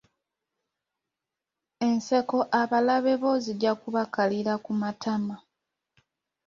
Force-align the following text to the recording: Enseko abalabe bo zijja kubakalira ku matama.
Enseko 1.87 2.37
abalabe 2.61 3.13
bo 3.21 3.31
zijja 3.43 3.71
kubakalira 3.81 4.53
ku 4.63 4.71
matama. 4.81 5.35